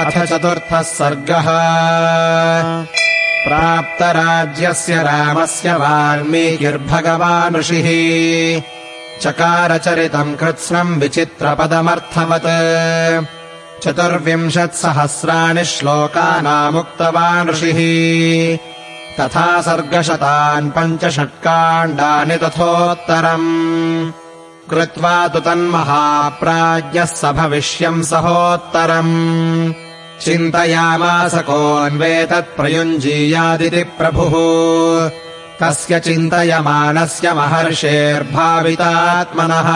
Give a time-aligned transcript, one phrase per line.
[0.00, 1.48] अथ चतुर्थः सर्गः।
[3.44, 7.88] प्राप्तराज्यस्य रामस्य वाल्मीकिर्भगवान् ऋषिः
[9.22, 12.48] चकारचरितम् कृत्स्नम् विचित्रपदमर्थवत्।
[13.84, 17.80] चतुर्विंशत्सहस्राणि श्लोकानामुक्तवान् ऋषिः
[19.18, 23.48] तथा सर्गशतान् पञ्चषट्काण्डानि तथोत्तरम्।
[24.70, 29.72] कृत्वा तु तन्महाप्राज्ञः स भविष्यम् सहोत्तरम्
[30.24, 35.10] चिन्तयामास कोऽन्वेतत्प्रयुञ्जीयादिति प्रभुः।
[35.60, 39.72] तस्य चिन्तयमानस्य महर्षेर्भावितात्मनः।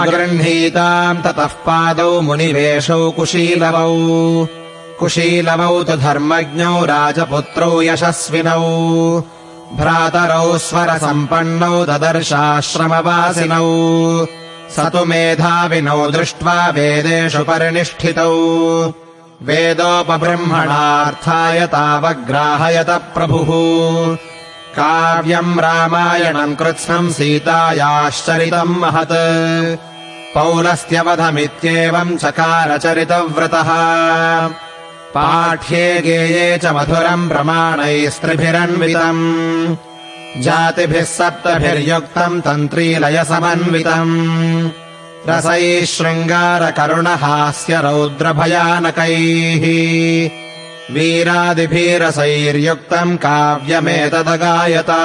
[0.00, 4.46] अगृह्णीताम् ततः पादौ मुनिवेशौ कुशीलवौ।
[5.00, 9.22] कुशीलवौ तु धर्मज्ञौ राजपुत्रौ यशस्विनौ।
[9.72, 14.26] भ्रातरौ स्वरसम्पन्नौ ददर्शाश्रमवासिनौ।
[14.70, 18.94] स तु मेधाविनौ दृष्ट्वा वेदेषु परिनिष्ठितौ
[19.42, 24.16] वेदोपब्रह्मणार्थाय तावग्राहयत प्रभुः।
[24.76, 29.78] काव्यम् रामायणम् कृत्स्नम् सीतायाश्चरितम् महत्।
[30.34, 33.70] पौलस्त्यवधमित्येवम् चकारचरितव्रतः।
[35.14, 39.76] पाठ्ये गेये च मधुरम् प्रमाणैस्त्रिभिरन्वितम्।
[40.42, 44.70] जातिभिः सप्तभिर्युक्तम् तन्त्रीलयसमन्वितम्
[45.26, 49.64] रसैः शृङ्गारकरुणहास्य रौद्रभयानकैः
[50.94, 55.02] वीरादिभिरसैर्युक्तम् काव्यमेतदगायता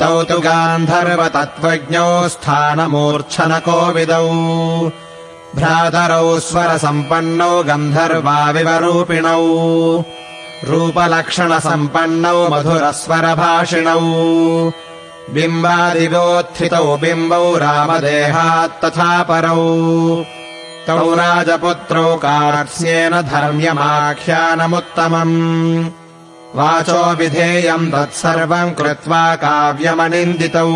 [0.00, 4.30] तौ तु गान्धर्वतत्त्वज्ञौ स्थानमूर्च्छनकोविदौ।
[5.56, 9.44] भ्रातरौ स्वरसम्पन्नौ गन्धर्वाविवरूपिणौ।
[10.68, 14.00] रूपलक्षणसम्पन्नौ मधुरस्वरभाषिणौ
[15.30, 20.24] बिम्बादिवोत्थितौ बिम्बौ रामदेहात्तथा परौ।
[20.86, 25.84] तौ राजपुत्रौ कार्त्स्येन धर्म्यमाख्यानमुत्तमम्।
[26.54, 30.74] वाचो विधेयम् तत्सर्वम् कृत्वा काव्यमनिन्दितौ।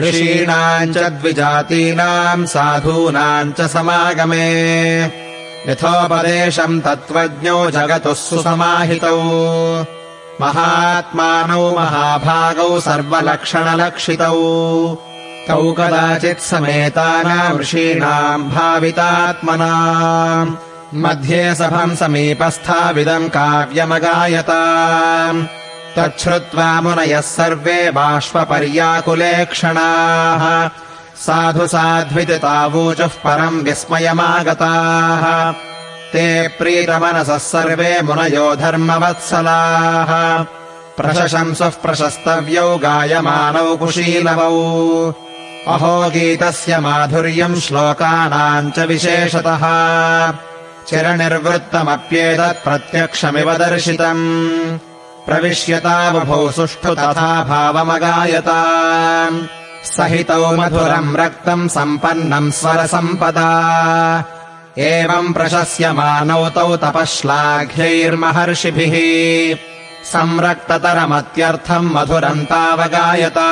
[0.00, 5.10] ऋषीणाम् च द्विजातीनाम् साधूनाम् च समागमे।
[5.68, 9.22] यथोपदेशम् तत्त्वज्ञौ जगतुः सुसमाहितौ
[10.40, 14.34] महात्मानौ महाभागौ सर्वलक्षणलक्षितौ।
[15.48, 19.74] तौ कदाचित् समेतानाम् ऋषीणाम् भावितात्मना
[21.04, 24.62] मध्ये सभम् समीपस्थाविदम् काव्यमगायता
[25.96, 29.14] तच्छ्रुत्वा मुनयः सर्वे बाष्पपर्याकुलेक्षणाः
[31.26, 35.24] साधु साध्विति तावूचुः परम् विस्मयमागताः
[36.16, 40.42] ते प्रीतमनसः सर्वे मुनयो धर्मवत्सलाः।
[40.96, 45.12] प्रशशंसुः प्रशस्तव्यौ गायमानौ कुशीलवौ।
[45.68, 49.62] अहो गीतस्य माधुर्यम् श्लोकानाम् च विशेषतः।
[50.88, 54.78] चिरनिर्वृत्तमप्येतत् प्रत्यक्षमिव दर्शितम्।
[55.26, 58.64] प्रविश्यतावुभौ सुष्ठु तथा भावमगायता
[59.84, 63.52] सहितौ मधुरम् रक्तम् सम्पन्नम् स्वरसम्पदा
[64.78, 69.58] एवम् प्रशस्यमानौ तौ तपश्लाघ्यैर्महर्षिभिः।
[70.04, 73.50] संरक्ततरमत्यर्थम् मधुरम् तावगायता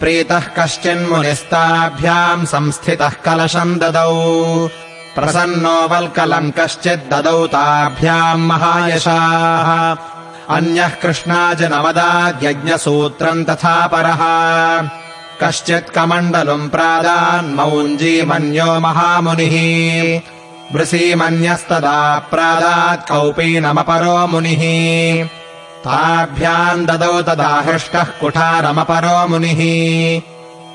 [0.00, 4.68] प्रीतः कश्चिन्मुनिस्ताभ्याम् संस्थितः कलशम् ददौ।
[5.16, 9.96] प्रसन्नो वल्कलम् कश्चिद्ददौ ताभ्याम् महायशाः।
[10.56, 14.22] अन्यः कृष्णाजनवदाद्यज्ञसूत्रम् तथा परः
[15.42, 15.90] कश्चित्
[16.68, 20.20] प्रादान्मौञ्जीमन्यो महामुनिः।
[20.74, 25.28] वृषीमन्यस्तदा प्रादात् कौपीनमपरो मुनिः।
[25.84, 30.20] ताभ्याम् ददौ तदा हृष्टः कुठारमपरो मुनिः।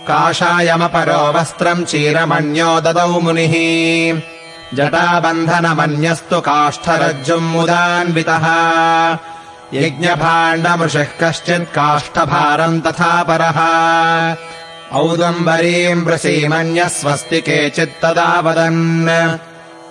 [0.07, 4.21] काषायमपरो वस्त्रम् चीरमन्यो ददौ मुनिः।
[4.73, 8.47] जटाबन्धनमन्यस्तु काष्ठरज्जुम् मुदान्वितः।
[9.73, 13.61] यज्ञभाण्डमृषः कश्चित् काष्ठभारम् तथा परः
[14.99, 19.09] औदम्बरीम् वृषीमन्यः स्वस्ति केचित्तदा वदन्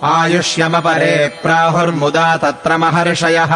[0.09, 3.53] आयुष्यमपरे प्राहुर्मुदा तत्र महर्षयः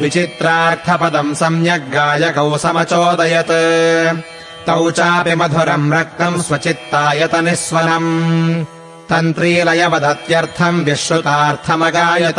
[0.00, 4.18] विचित्रार्थपदम् सम्यग्गायकौ समचोदयत्।
[4.66, 8.64] तौ चापि मधुरम् रक्तम् स्वचित्तायतनिस्वनम्
[9.10, 12.38] तन्त्रीलयवदत्यर्थम् विश्रुतार्थमगायत।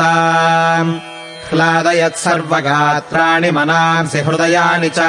[1.49, 4.99] ह्लादयत् सर्वगात्राणि मनांसि हृदयानि च।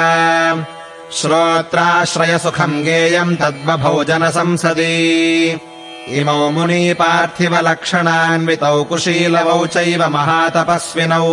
[1.13, 4.95] श्रोत्राश्रयसुखम् गेयम् तद्बभौ जनसंसदि
[6.09, 11.27] इमौ मुनी पार्थिवलक्षणान्वितौ कुशीलवौ चैव महातपस्विनौ।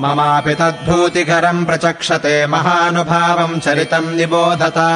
[0.00, 4.88] ममापि तद्भूतिकरम् प्रचक्षते महानुभावम् चरितम् निबोधता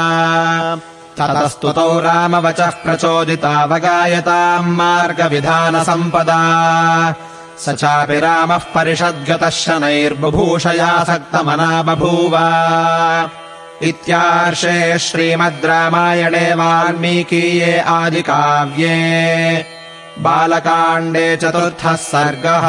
[1.18, 6.40] ततस्तुतौ रामवचः प्रचोदितावगायताम् मार्गविधानसम्पदा।
[7.58, 12.34] स चापि रामः परिषद्गतः शनैर्बुभूषयासक्तमना बभूव
[13.88, 18.96] इत्यार्षे श्रीमद् रामायणे वाल्मीकीये आदिकाव्ये।
[20.18, 22.66] बालकाण्डे चतुर्थः सर्गः